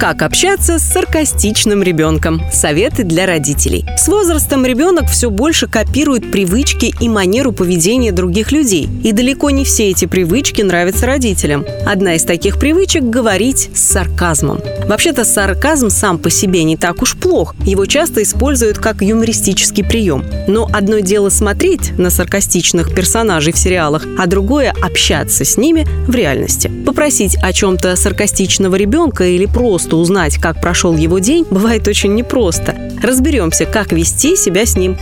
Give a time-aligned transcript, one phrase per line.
[0.00, 2.40] как общаться с саркастичным ребенком?
[2.50, 3.84] Советы для родителей.
[3.98, 8.88] С возрастом ребенок все больше копирует привычки и манеру поведения других людей.
[9.04, 11.66] И далеко не все эти привычки нравятся родителям.
[11.84, 14.62] Одна из таких привычек– говорить с сарказмом.
[14.88, 17.54] Вообще-то сарказм сам по себе не так уж плох.
[17.66, 20.24] Его часто используют как юмористический прием.
[20.48, 26.14] Но одно дело смотреть на саркастичных персонажей в сериалах, а другое– общаться с ними в
[26.14, 26.72] реальности.
[26.86, 32.14] Попросить о чем-то саркастичного ребенка или просто просто узнать, как прошел его день, бывает очень
[32.14, 32.76] непросто.
[33.02, 34.96] Разберемся, как вести себя с ним.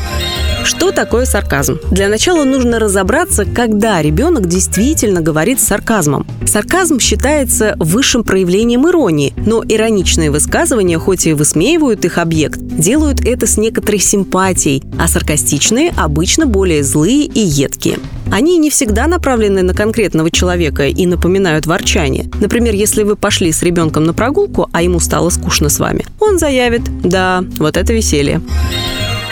[0.65, 1.79] Что такое сарказм?
[1.91, 6.27] Для начала нужно разобраться, когда ребенок действительно говорит с сарказмом.
[6.47, 13.47] Сарказм считается высшим проявлением иронии, но ироничные высказывания, хоть и высмеивают их объект, делают это
[13.47, 17.99] с некоторой симпатией, а саркастичные обычно более злые и едкие.
[18.31, 22.27] Они не всегда направлены на конкретного человека и напоминают ворчание.
[22.41, 26.39] Например, если вы пошли с ребенком на прогулку, а ему стало скучно с вами, он
[26.39, 28.43] заявит «Да, вот это веселье».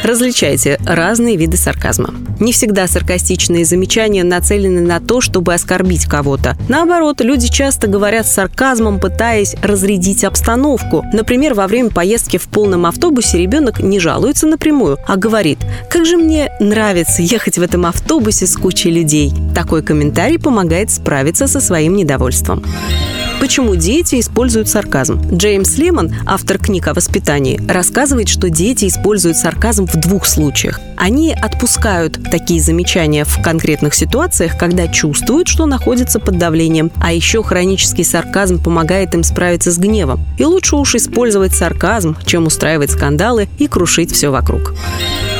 [0.02, 2.14] Различайте разные виды сарказма.
[2.39, 6.56] Не всегда саркастичные замечания нацелены на то, чтобы оскорбить кого-то.
[6.69, 11.05] Наоборот, люди часто говорят с сарказмом, пытаясь разрядить обстановку.
[11.12, 15.58] Например, во время поездки в полном автобусе ребенок не жалуется напрямую, а говорит
[15.91, 19.33] «Как же мне нравится ехать в этом автобусе с кучей людей».
[19.55, 22.62] Такой комментарий помогает справиться со своим недовольством.
[23.39, 25.20] Почему дети используют сарказм?
[25.31, 30.81] Джеймс Лемон, автор книг о воспитании, рассказывает, что дети используют сарказм в двух случаях.
[30.97, 36.91] Они отпускают такие замечания в конкретных ситуациях, когда чувствуют, что находятся под давлением.
[37.01, 40.25] А еще хронический сарказм помогает им справиться с гневом.
[40.39, 44.75] И лучше уж использовать сарказм, чем устраивать скандалы и крушить все вокруг.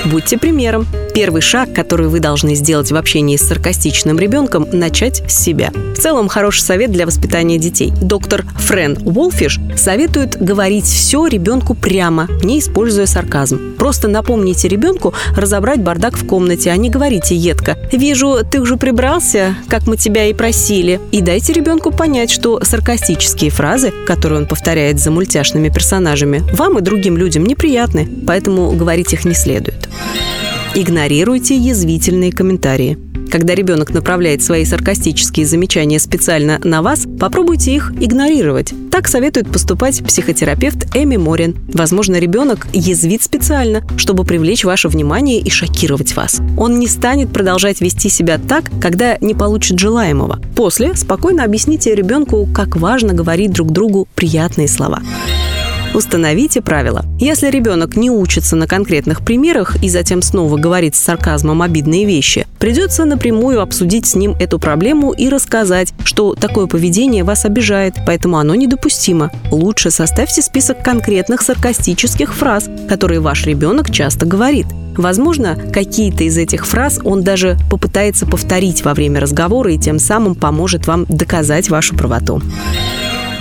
[0.05, 0.86] Будьте примером.
[1.17, 5.70] Первый шаг, который вы должны сделать в общении с саркастичным ребенком– начать с себя.
[5.72, 7.91] В целом, хороший совет для воспитания детей.
[8.03, 13.76] Доктор Френ Уолфиш советует говорить все ребенку прямо, не используя сарказм.
[13.78, 19.56] Просто напомните ребенку разобрать бардак в комнате, а не говорите едко «Вижу, ты уже прибрался,
[19.69, 21.00] как мы тебя и просили».
[21.12, 26.82] И дайте ребенку понять, что саркастические фразы, которые он повторяет за мультяшными персонажами, вам и
[26.82, 29.88] другим людям неприятны, поэтому говорить их не следует.
[30.78, 32.98] Игнорируйте язвительные комментарии.
[33.31, 38.75] Когда ребенок направляет свои саркастические замечания специально на вас, попробуйте их игнорировать.
[38.91, 41.56] Так советует поступать психотерапевт Эми Морин.
[41.72, 46.42] Возможно, ребенок язвит специально, чтобы привлечь ваше внимание и шокировать вас.
[46.59, 50.43] Он не станет продолжать вести себя так, когда не получит желаемого.
[50.54, 55.00] После спокойно объясните ребенку, как важно говорить друг другу приятные слова.
[55.96, 57.06] Установите правила.
[57.18, 62.46] Если ребенок не учится на конкретных примерах и затем снова говорит с сарказмом обидные вещи,
[62.58, 68.36] придется напрямую обсудить с ним эту проблему и рассказать, что такое поведение вас обижает, поэтому
[68.36, 69.32] оно недопустимо.
[69.50, 74.66] Лучше составьте список конкретных саркастических фраз, которые ваш ребенок часто говорит.
[74.98, 80.34] Возможно, какие-то из этих фраз он даже попытается повторить во время разговора и тем самым
[80.34, 82.42] поможет вам доказать вашу правоту.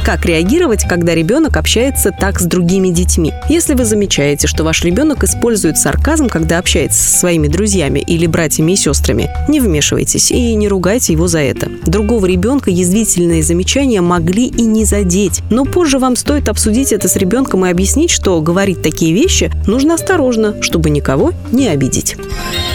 [0.05, 3.33] Как реагировать, когда ребенок общается так с другими детьми?
[3.49, 8.73] Если вы замечаете, что ваш ребенок использует сарказм, когда общается со своими друзьями или братьями
[8.73, 11.71] и сестрами, не вмешивайтесь и не ругайте его за это.
[11.87, 17.15] Другого ребенка язвительные замечания могли и не задеть, но позже вам стоит обсудить это с
[17.15, 22.15] ребенком и объяснить, что говорить такие вещи нужно осторожно, чтобы никого не обидеть.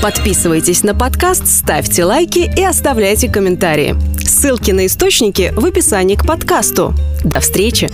[0.02, 3.94] Подписывайтесь на подкаст, ставьте лайки и оставляйте комментарии.
[4.18, 6.94] Ссылки на источники в описании к подкасту.
[7.24, 7.90] До встречи!